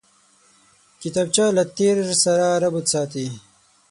[1.01, 3.25] کتابچه له تېر سره رابطه ساتي